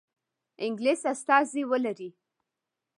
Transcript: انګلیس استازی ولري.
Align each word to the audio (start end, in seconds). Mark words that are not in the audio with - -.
انګلیس 0.65 1.01
استازی 1.13 1.63
ولري. 1.71 2.09